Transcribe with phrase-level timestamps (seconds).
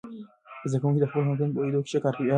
[0.69, 2.29] زده کوونکي د خپلو حقونو په پوهیدو کې ښه کار کوي.